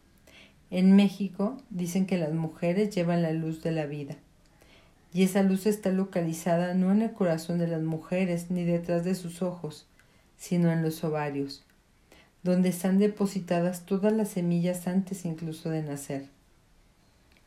[0.71, 4.17] En México dicen que las mujeres llevan la luz de la vida.
[5.15, 9.15] Y esa luz está localizada no en el corazón de las mujeres ni detrás de
[9.15, 9.87] sus ojos,
[10.41, 11.63] sino en los ovarios,
[12.43, 16.25] donde están depositadas todas las semillas antes incluso de nacer.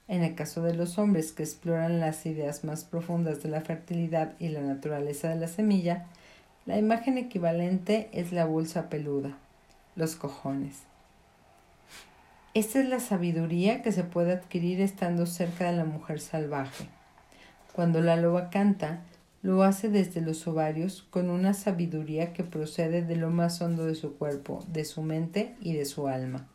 [0.08, 4.34] En el caso de los hombres que exploran las ideas más profundas de la fertilidad
[4.40, 6.06] y la naturaleza de la semilla,
[6.66, 9.38] la imagen equivalente es la bolsa peluda,
[9.96, 10.84] los cojones.
[12.54, 16.86] Esta es la sabiduría que se puede adquirir estando cerca de la mujer salvaje.
[17.74, 19.02] Cuando la loba canta,
[19.44, 23.94] lo hace desde los ovarios con una sabiduría que procede de lo más hondo de
[23.94, 26.48] su cuerpo, de su mente y de su alma.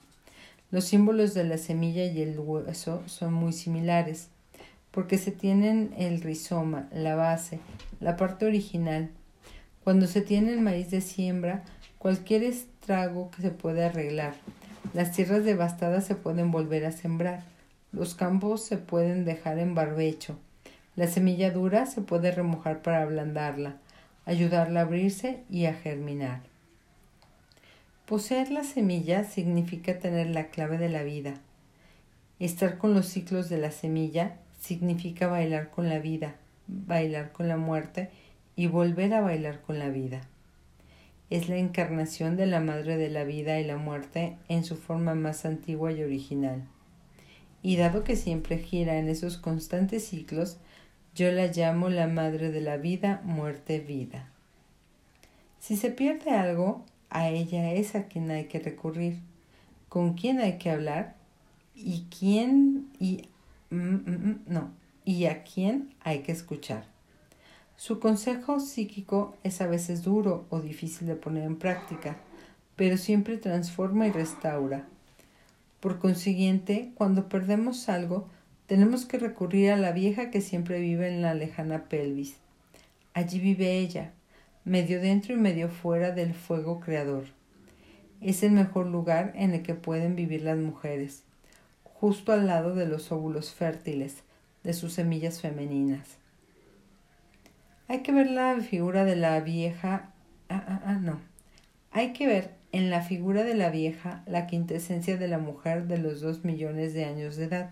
[0.71, 4.29] Los símbolos de la semilla y el hueso son muy similares,
[4.91, 7.61] porque se tienen el rizoma, la base,
[8.01, 9.11] la parte original.
[9.85, 11.65] Cuando se tiene el maíz de siembra,
[11.99, 14.35] cualquier estrago que se puede arreglar.
[14.95, 17.45] Las tierras devastadas se pueden volver a sembrar.
[17.93, 20.39] Los campos se pueden dejar en barbecho.
[20.99, 23.77] La semilla dura se puede remojar para ablandarla,
[24.27, 26.41] ayudarla a abrirse y a germinar.
[28.05, 31.35] Poseer la semilla significa tener la clave de la vida.
[32.41, 36.35] Estar con los ciclos de la semilla significa bailar con la vida,
[36.67, 38.11] bailar con la muerte
[38.57, 40.23] y volver a bailar con la vida.
[41.31, 45.15] Es la encarnación de la Madre de la vida y la muerte en su forma
[45.15, 46.65] más antigua y original.
[47.63, 50.59] Y dado que siempre gira en esos constantes ciclos,
[51.19, 54.29] yo la llamo la Madre de la vida, muerte, vida.
[55.59, 59.19] Si se pierde algo, a ella es a quien hay que recurrir,
[59.89, 61.17] con quién hay que hablar
[61.75, 63.29] y quién y
[63.71, 64.71] mm, mm, mm, no
[65.05, 66.85] y a quién hay que escuchar.
[67.77, 72.19] Su consejo psíquico es a veces duro o difícil de poner en práctica,
[72.77, 74.87] pero siempre transforma y restaura.
[75.81, 78.29] Por consiguiente, cuando perdemos algo,
[78.69, 82.37] tenemos que recurrir a la vieja que siempre vive en la lejana pelvis.
[83.15, 84.13] Allí vive ella,
[84.67, 87.25] medio dentro y medio fuera del fuego creador.
[88.21, 91.25] Es el mejor lugar en el que pueden vivir las mujeres,
[91.83, 94.23] justo al lado de los óvulos fértiles,
[94.65, 96.19] de sus semillas femeninas.
[97.89, 100.13] Hay que ver la figura de la vieja.
[100.51, 101.21] Ah, ah, ah, no.
[101.91, 105.97] Hay que ver en la figura de la vieja la quintesencia de la mujer de
[105.97, 107.71] los dos millones de años de edad.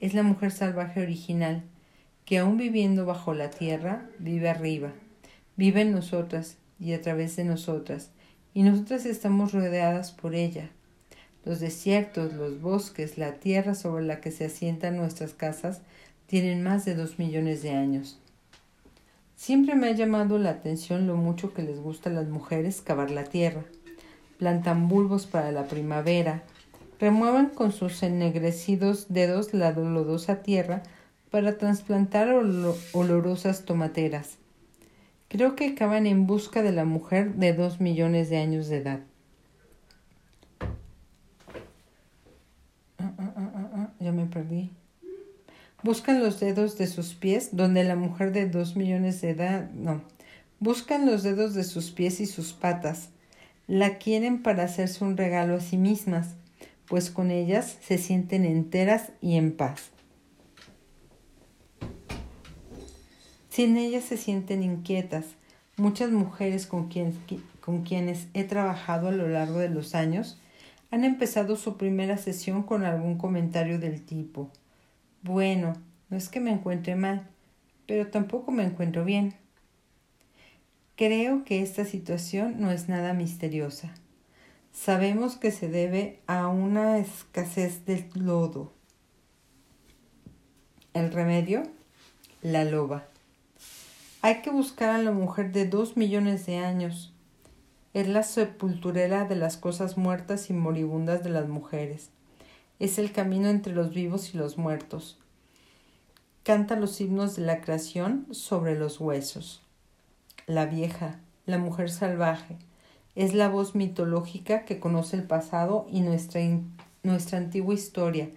[0.00, 1.62] Es la mujer salvaje original,
[2.24, 4.92] que aun viviendo bajo la tierra, vive arriba,
[5.56, 8.10] vive en nosotras y a través de nosotras,
[8.54, 10.70] y nosotras estamos rodeadas por ella.
[11.44, 15.82] Los desiertos, los bosques, la tierra sobre la que se asientan nuestras casas
[16.26, 18.18] tienen más de dos millones de años.
[19.36, 23.10] Siempre me ha llamado la atención lo mucho que les gusta a las mujeres cavar
[23.10, 23.64] la tierra.
[24.38, 26.42] Plantan bulbos para la primavera,
[27.00, 30.82] remueven con sus ennegrecidos dedos la dolorosa tierra
[31.30, 32.28] para trasplantar
[32.92, 34.36] olorosas tomateras.
[35.28, 39.00] Creo que acaban en busca de la mujer de dos millones de años de edad.
[42.98, 44.70] Ah, ah, ah, ya me perdí.
[45.82, 50.02] Buscan los dedos de sus pies donde la mujer de dos millones de edad no.
[50.58, 53.08] Buscan los dedos de sus pies y sus patas.
[53.66, 56.34] La quieren para hacerse un regalo a sí mismas,
[56.90, 59.90] pues con ellas se sienten enteras y en paz.
[63.48, 65.24] Sin ellas se sienten inquietas.
[65.76, 66.90] Muchas mujeres con,
[67.60, 70.40] con quienes he trabajado a lo largo de los años
[70.90, 74.50] han empezado su primera sesión con algún comentario del tipo
[75.22, 75.74] Bueno,
[76.08, 77.28] no es que me encuentre mal,
[77.86, 79.34] pero tampoco me encuentro bien.
[80.96, 83.94] Creo que esta situación no es nada misteriosa.
[84.72, 88.72] Sabemos que se debe a una escasez del lodo.
[90.94, 91.64] El remedio,
[92.42, 93.04] la loba.
[94.22, 97.12] Hay que buscar a la mujer de dos millones de años.
[97.94, 102.10] Es la sepulturera de las cosas muertas y moribundas de las mujeres.
[102.78, 105.18] Es el camino entre los vivos y los muertos.
[106.42, 109.62] Canta los himnos de la creación sobre los huesos.
[110.46, 112.56] La vieja, la mujer salvaje,
[113.20, 116.40] es la voz mitológica que conoce el pasado y nuestra,
[117.02, 118.30] nuestra antigua historia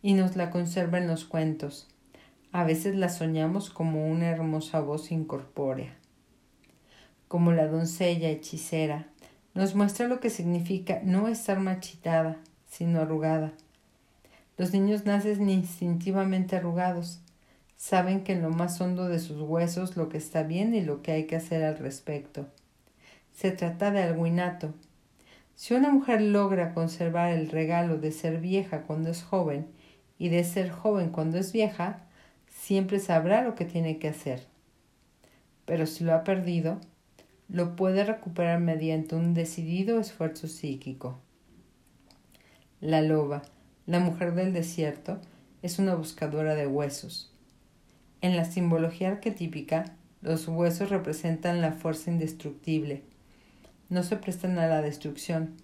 [0.00, 1.88] y nos la conserva en los cuentos.
[2.50, 5.94] A veces la soñamos como una hermosa voz incorpórea.
[7.28, 9.08] Como la doncella hechicera,
[9.52, 13.52] nos muestra lo que significa no estar machitada, sino arrugada.
[14.56, 17.20] Los niños nacen instintivamente arrugados.
[17.76, 21.02] Saben que en lo más hondo de sus huesos lo que está bien y lo
[21.02, 22.46] que hay que hacer al respecto.
[23.34, 24.72] Se trata de algo innato.
[25.56, 29.66] Si una mujer logra conservar el regalo de ser vieja cuando es joven
[30.18, 32.06] y de ser joven cuando es vieja,
[32.48, 34.46] siempre sabrá lo que tiene que hacer.
[35.64, 36.80] Pero si lo ha perdido,
[37.48, 41.18] lo puede recuperar mediante un decidido esfuerzo psíquico.
[42.80, 43.42] La loba,
[43.86, 45.20] la mujer del desierto,
[45.62, 47.32] es una buscadora de huesos.
[48.20, 53.02] En la simbología arquetípica, los huesos representan la fuerza indestructible.
[53.88, 55.56] No se prestan a la destrucción.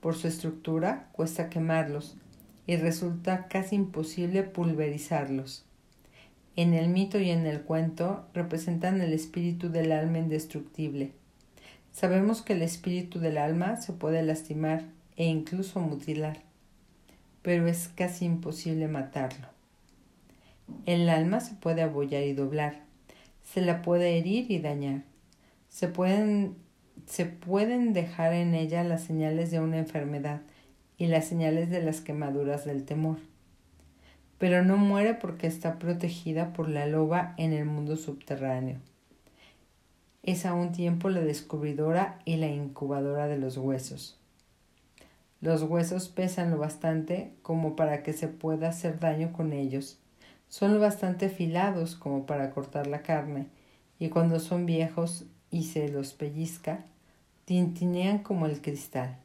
[0.00, 2.16] Por su estructura cuesta quemarlos
[2.66, 5.66] y resulta casi imposible pulverizarlos
[6.56, 11.12] en el mito y en el cuento representan el espíritu del alma indestructible.
[11.92, 14.84] Sabemos que el espíritu del alma se puede lastimar
[15.16, 16.38] e incluso mutilar,
[17.42, 19.48] pero es casi imposible matarlo.
[20.86, 22.82] El alma se puede abollar y doblar,
[23.44, 25.04] se la puede herir y dañar,
[25.68, 26.56] se pueden
[27.06, 30.40] se pueden dejar en ella las señales de una enfermedad
[30.98, 33.18] y las señales de las quemaduras del temor.
[34.38, 38.78] Pero no muere porque está protegida por la loba en el mundo subterráneo.
[40.22, 44.18] Es a un tiempo la descubridora y la incubadora de los huesos.
[45.40, 49.98] Los huesos pesan lo bastante como para que se pueda hacer daño con ellos.
[50.48, 53.46] Son lo bastante afilados como para cortar la carne,
[53.98, 56.84] y cuando son viejos y se los pellizca,
[57.46, 59.16] tintinean como el cristal.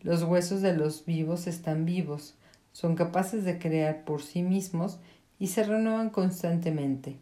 [0.00, 2.34] Los huesos de los vivos están vivos,
[2.72, 4.98] son capaces de crear por sí mismos
[5.38, 7.18] y se renuevan constantemente.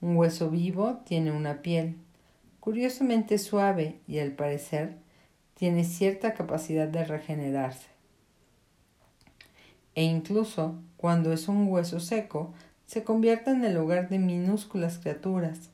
[0.00, 1.96] Un hueso vivo tiene una piel,
[2.60, 4.94] curiosamente suave y al parecer
[5.54, 7.88] tiene cierta capacidad de regenerarse.
[9.96, 12.54] E incluso cuando es un hueso seco,
[12.86, 15.70] se convierte en el hogar de minúsculas criaturas.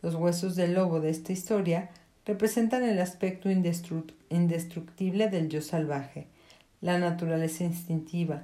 [0.00, 1.90] Los huesos del lobo de esta historia
[2.26, 6.26] representan el aspecto indestructible del yo salvaje,
[6.80, 8.42] la naturaleza instintiva,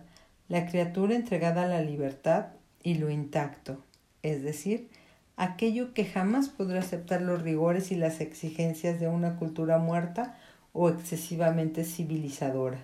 [0.48, 2.46] la criatura entregada a la libertad
[2.82, 3.82] y lo intacto,
[4.22, 4.88] es decir,
[5.36, 10.38] aquello que jamás podrá aceptar los rigores y las exigencias de una cultura muerta
[10.72, 12.82] o excesivamente civilizadora.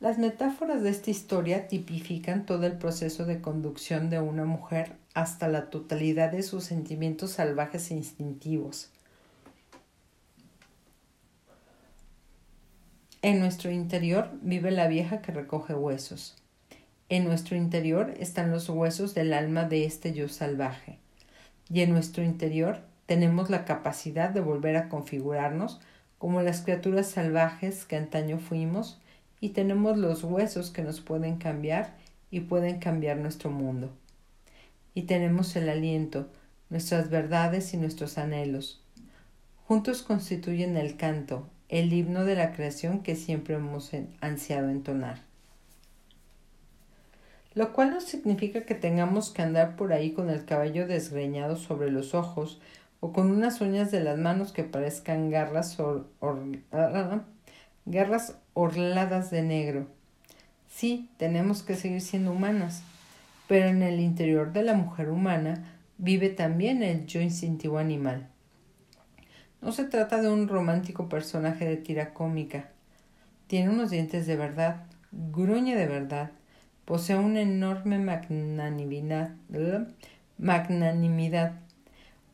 [0.00, 5.48] Las metáforas de esta historia tipifican todo el proceso de conducción de una mujer hasta
[5.48, 8.90] la totalidad de sus sentimientos salvajes e instintivos.
[13.22, 16.36] En nuestro interior vive la vieja que recoge huesos.
[17.08, 21.00] En nuestro interior están los huesos del alma de este yo salvaje.
[21.68, 25.80] Y en nuestro interior tenemos la capacidad de volver a configurarnos
[26.18, 29.00] como las criaturas salvajes que antaño fuimos
[29.40, 31.94] y tenemos los huesos que nos pueden cambiar
[32.30, 33.90] y pueden cambiar nuestro mundo.
[34.94, 36.28] Y tenemos el aliento,
[36.70, 38.82] nuestras verdades y nuestros anhelos.
[39.66, 45.20] Juntos constituyen el canto, el himno de la creación que siempre hemos ansiado entonar.
[47.54, 51.90] Lo cual no significa que tengamos que andar por ahí con el cabello desgreñado sobre
[51.90, 52.60] los ojos
[53.00, 56.06] o con unas uñas de las manos que parezcan garras or,
[56.72, 57.22] ah,
[57.84, 59.86] garras orladas de negro.
[60.68, 62.82] Sí, tenemos que seguir siendo humanas,
[63.46, 68.26] pero en el interior de la mujer humana vive también el yo instintivo animal.
[69.62, 72.70] No se trata de un romántico personaje de tira cómica.
[73.46, 76.32] Tiene unos dientes de verdad, gruñe de verdad,
[76.84, 79.36] posee una enorme magnanimidad,
[80.36, 81.52] magnanimidad,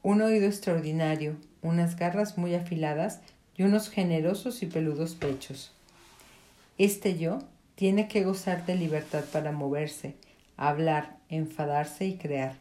[0.02, 3.20] un oído extraordinario, unas garras muy afiladas
[3.58, 5.74] y unos generosos y peludos pechos.
[6.76, 7.38] Este yo
[7.76, 10.16] tiene que gozar de libertad para moverse,
[10.56, 12.56] hablar, enfadarse y crear.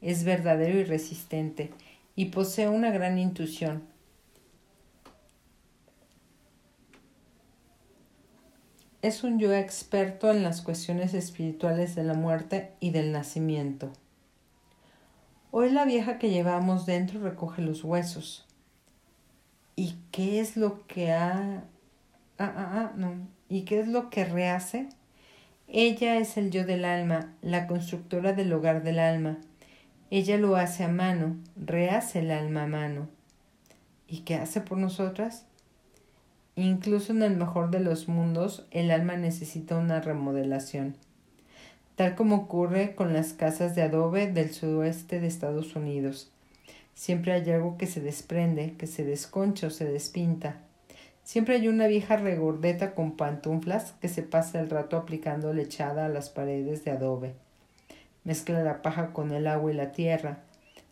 [0.00, 1.70] Es verdadero y resistente
[2.16, 3.84] y posee una gran intuición.
[9.02, 13.92] Es un yo experto en las cuestiones espirituales de la muerte y del nacimiento.
[15.52, 18.46] Hoy la vieja que llevamos dentro recoge los huesos.
[19.76, 21.64] ¿Y qué es lo que ha
[22.40, 23.28] ah, ah, ah, no.
[23.48, 24.88] ¿Y qué es lo que rehace?
[25.68, 29.38] Ella es el yo del alma, la constructora del hogar del alma.
[30.10, 33.08] Ella lo hace a mano, rehace el alma a mano.
[34.08, 35.44] ¿Y qué hace por nosotras?
[36.56, 40.96] Incluso en el mejor de los mundos, el alma necesita una remodelación,
[41.94, 46.32] tal como ocurre con las casas de adobe del sudoeste de Estados Unidos.
[46.94, 50.56] Siempre hay algo que se desprende, que se desconcha o se despinta.
[51.22, 56.08] Siempre hay una vieja regordeta con pantuflas que se pasa el rato aplicando lechada a
[56.08, 57.34] las paredes de adobe.
[58.24, 60.40] Mezcla la paja con el agua y la tierra.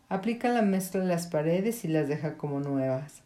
[0.07, 3.21] Aplica la mezcla a las paredes y las deja como nuevas.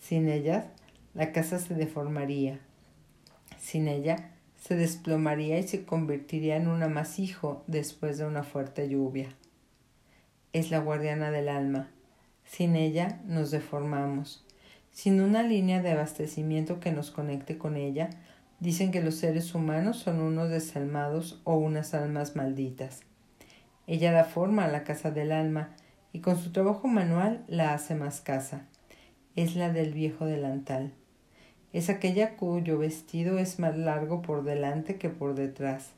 [0.00, 0.66] Sin ellas,
[1.14, 2.60] la casa se deformaría.
[3.58, 9.28] Sin ella, se desplomaría y se convertiría en un amasijo después de una fuerte lluvia.
[10.52, 11.90] Es la guardiana del alma.
[12.44, 14.45] Sin ella, nos deformamos.
[14.96, 18.08] Sin una línea de abastecimiento que nos conecte con ella,
[18.60, 23.02] dicen que los seres humanos son unos desalmados o unas almas malditas.
[23.86, 25.74] Ella da forma a la casa del alma
[26.14, 28.68] y con su trabajo manual la hace más casa.
[29.34, 30.94] Es la del viejo delantal.
[31.74, 35.90] Es aquella cuyo vestido es más largo por delante que por detrás.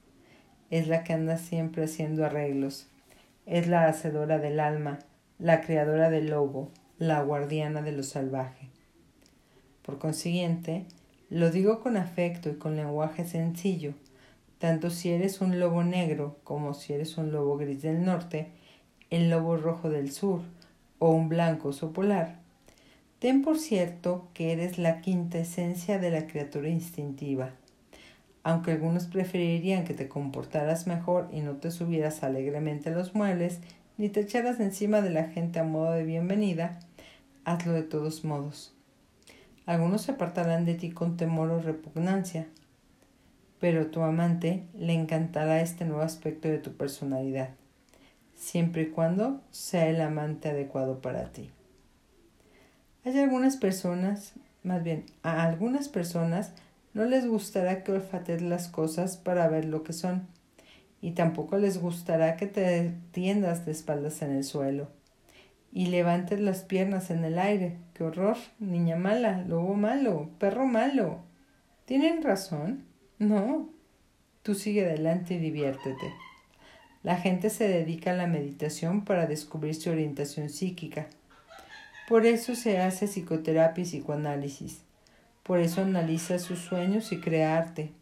[0.71, 2.89] Es la que anda siempre haciendo arreglos.
[3.47, 4.99] Es la hacedora del alma,
[5.39, 8.71] la creadora del lobo, la guardiana de lo salvaje.
[9.89, 10.85] Por consiguiente,
[11.31, 13.95] lo digo con afecto y con lenguaje sencillo,
[14.59, 18.49] tanto si eres un lobo negro como si eres un lobo gris del norte,
[19.09, 20.43] el lobo rojo del sur,
[20.99, 22.37] o un blanco oso polar,
[23.19, 27.53] ten por cierto que eres la quinta esencia de la criatura instintiva.
[28.43, 33.61] Aunque algunos preferirían que te comportaras mejor y no te subieras alegremente a los muebles,
[33.97, 36.79] ni te echaras encima de la gente a modo de bienvenida,
[37.47, 38.75] hazlo de todos modos.
[39.69, 42.47] Algunos se apartarán de ti con temor o repugnancia,
[43.61, 47.51] pero tu amante le encantará este nuevo aspecto de tu personalidad,
[48.35, 51.51] siempre y cuando sea el amante adecuado para ti.
[53.05, 56.53] Hay algunas personas, más bien, a algunas personas
[56.95, 60.29] no les gustará que olfatees las cosas para ver lo que son,
[61.03, 64.98] y tampoco les gustará que te tiendas de espaldas en el suelo
[65.73, 67.77] y levantes las piernas en el aire.
[67.95, 68.37] ¡Qué horror!
[68.59, 71.21] Niña mala, lobo malo, perro malo.
[71.85, 72.85] ¿Tienen razón?
[73.19, 73.69] No.
[74.43, 76.13] Tú sigue adelante y diviértete.
[77.03, 81.07] La gente se dedica a la meditación para descubrir su orientación psíquica.
[82.09, 84.83] Por eso se hace psicoterapia y psicoanálisis.
[85.43, 87.93] Por eso analiza sus sueños y crea arte.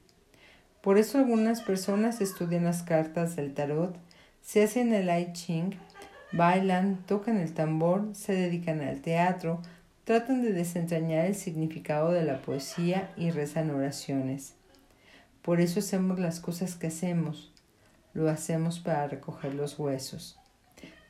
[0.82, 3.96] Por eso algunas personas estudian las cartas del tarot,
[4.40, 5.74] se hacen el I Ching,
[6.32, 9.60] bailan, tocan el tambor, se dedican al teatro,
[10.04, 14.54] tratan de desentrañar el significado de la poesía y rezan oraciones.
[15.42, 17.52] Por eso hacemos las cosas que hacemos.
[18.14, 20.38] Lo hacemos para recoger los huesos.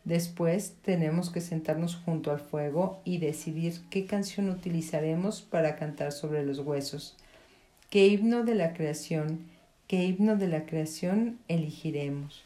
[0.07, 6.47] Después tenemos que sentarnos junto al fuego y decidir qué canción utilizaremos para cantar sobre
[6.47, 7.17] los huesos,
[7.91, 9.47] qué himno de la creación,
[9.89, 12.46] qué himno de la creación elegiremos.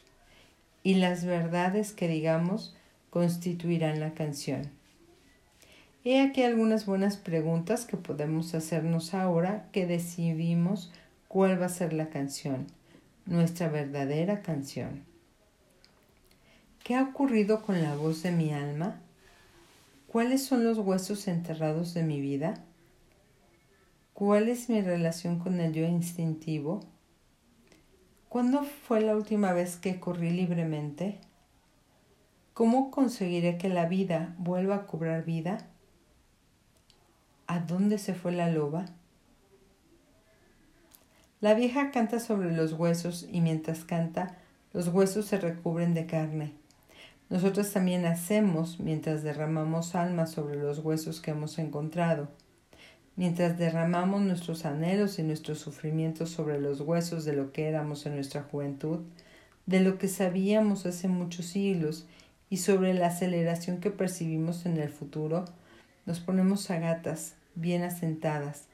[0.83, 2.75] Y las verdades que digamos
[3.09, 4.71] constituirán la canción.
[6.03, 10.91] He aquí algunas buenas preguntas que podemos hacernos ahora que decidimos
[11.27, 12.65] cuál va a ser la canción,
[13.27, 15.03] nuestra verdadera canción.
[16.83, 18.99] ¿Qué ha ocurrido con la voz de mi alma?
[20.07, 22.55] ¿Cuáles son los huesos enterrados de mi vida?
[24.13, 26.81] ¿Cuál es mi relación con el yo instintivo?
[28.31, 31.19] ¿Cuándo fue la última vez que corrí libremente?
[32.53, 35.57] ¿Cómo conseguiré que la vida vuelva a cobrar vida?
[37.47, 38.85] ¿A dónde se fue la loba?
[41.41, 44.37] La vieja canta sobre los huesos y mientras canta,
[44.71, 46.53] los huesos se recubren de carne.
[47.29, 52.29] Nosotros también hacemos mientras derramamos alma sobre los huesos que hemos encontrado,
[53.15, 58.15] mientras derramamos nuestros anhelos y nuestros sufrimientos sobre los huesos de lo que éramos en
[58.15, 58.99] nuestra juventud,
[59.65, 62.07] de lo que sabíamos hace muchos siglos
[62.49, 65.45] y sobre la aceleración que percibimos en el futuro,
[66.05, 68.67] nos ponemos a gatas, bien asentadas,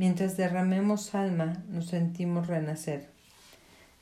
[0.00, 3.10] Mientras derramemos alma, nos sentimos renacer.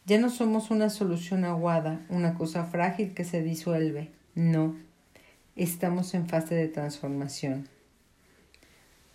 [0.06, 4.12] Ya no somos una solución aguada, una cosa frágil que se disuelve.
[4.36, 4.76] No,
[5.56, 7.68] estamos en fase de transformación.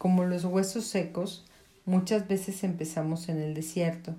[0.03, 1.45] Como los huesos secos,
[1.85, 4.13] muchas veces empezamos en el desierto.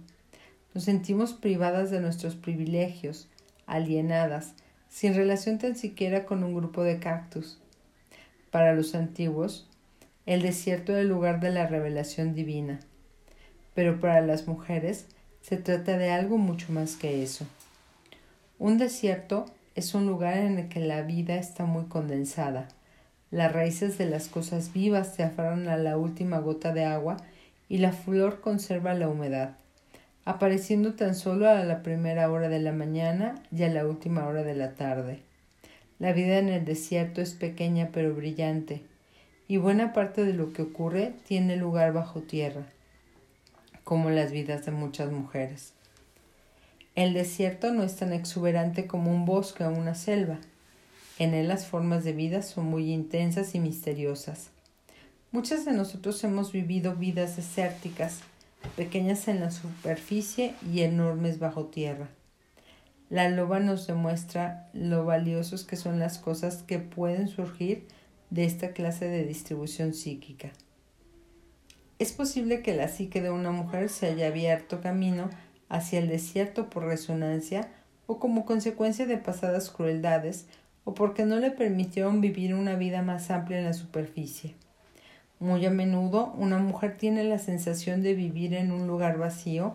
[0.72, 3.28] Nos sentimos privadas de nuestros privilegios,
[3.66, 4.54] alienadas,
[4.88, 7.58] sin relación tan siquiera con un grupo de cactus.
[8.50, 9.68] Para los antiguos,
[10.24, 12.80] el desierto era el lugar de la revelación divina.
[13.74, 15.04] Pero para las mujeres
[15.42, 17.46] se trata de algo mucho más que eso.
[18.58, 22.68] Un desierto es un lugar en el que la vida está muy condensada.
[23.34, 27.16] Las raíces de las cosas vivas se aferran a la última gota de agua
[27.68, 29.56] y la flor conserva la humedad,
[30.24, 34.44] apareciendo tan solo a la primera hora de la mañana y a la última hora
[34.44, 35.18] de la tarde.
[35.98, 38.82] La vida en el desierto es pequeña pero brillante,
[39.48, 42.66] y buena parte de lo que ocurre tiene lugar bajo tierra,
[43.82, 45.72] como las vidas de muchas mujeres.
[46.94, 50.38] El desierto no es tan exuberante como un bosque o una selva.
[51.18, 54.50] En él las formas de vida son muy intensas y misteriosas.
[55.30, 58.20] Muchas de nosotros hemos vivido vidas desérticas,
[58.76, 62.08] pequeñas en la superficie y enormes bajo tierra.
[63.10, 67.86] La loba nos demuestra lo valiosos que son las cosas que pueden surgir
[68.30, 70.50] de esta clase de distribución psíquica.
[72.00, 75.30] Es posible que la psique de una mujer se haya abierto camino
[75.68, 77.70] hacia el desierto por resonancia
[78.06, 80.46] o como consecuencia de pasadas crueldades
[80.84, 84.54] o porque no le permitieron vivir una vida más amplia en la superficie.
[85.40, 89.72] Muy a menudo una mujer tiene la sensación de vivir en un lugar vacío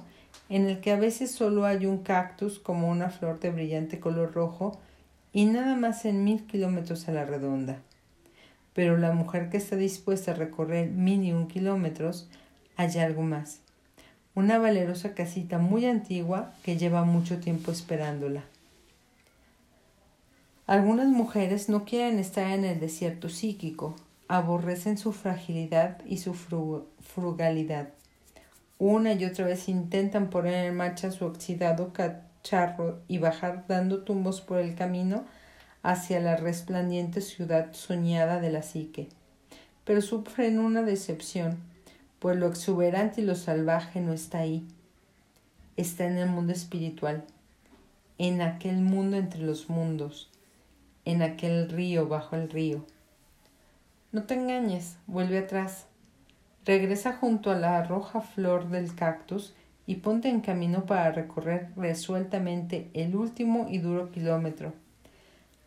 [0.49, 4.33] en el que a veces solo hay un cactus como una flor de brillante color
[4.33, 4.79] rojo
[5.33, 7.79] y nada más en mil kilómetros a la redonda
[8.79, 12.29] pero la mujer que está dispuesta a recorrer mil y un kilómetros
[12.77, 13.59] hay algo más.
[14.35, 18.43] Una valerosa casita muy antigua que lleva mucho tiempo esperándola.
[20.69, 23.95] Algunas mujeres no quieren estar en el desierto psíquico,
[24.27, 27.89] aborrecen su fragilidad y su frugalidad.
[28.77, 34.41] Una y otra vez intentan poner en marcha su oxidado cacharro y bajar dando tumbos
[34.41, 35.23] por el camino
[35.81, 39.09] hacia la resplandiente ciudad soñada de la psique.
[39.85, 41.57] Pero sufren una decepción,
[42.19, 44.67] pues lo exuberante y lo salvaje no está ahí.
[45.77, 47.23] Está en el mundo espiritual,
[48.19, 50.28] en aquel mundo entre los mundos,
[51.09, 52.85] en aquel río bajo el río.
[54.11, 55.85] No te engañes, vuelve atrás.
[56.65, 59.53] Regresa junto a la roja flor del cactus
[59.85, 64.73] y ponte en camino para recorrer resueltamente el último y duro kilómetro.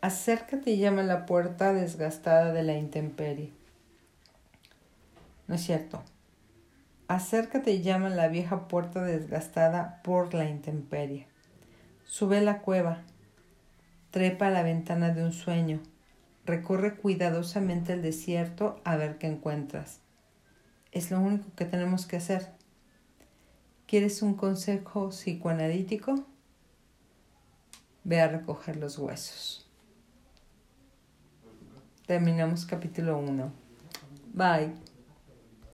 [0.01, 3.53] Acércate y llama a la puerta desgastada de la intemperie.
[5.47, 6.03] No es cierto.
[7.09, 11.27] Acércate y llama a la vieja puerta desgastada por la intemperie.
[12.05, 13.03] Sube la cueva,
[14.13, 15.81] trepa a la ventana de un sueño,
[16.45, 20.01] recorre cuidadosamente el desierto a ver qué encuentras.
[20.93, 22.53] Es lo único que tenemos que hacer.
[23.87, 26.27] ¿Quieres un consejo psicoanalítico?
[28.05, 29.67] Ve a recoger los huesos.
[32.07, 33.51] Terminamos capítulo 1.
[34.35, 34.92] Bye.